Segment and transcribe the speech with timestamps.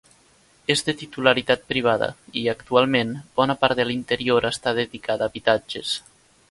[0.75, 2.09] És de titularitat privada
[2.41, 5.97] i, actualment, bona part de l'interior està dedicada a habitatges.